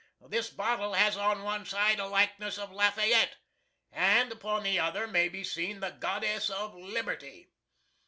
[0.27, 3.35] This bottle has on one side a likeness of Lafayette,
[3.91, 7.51] and upon the other may be seen the Goddess of Liberty.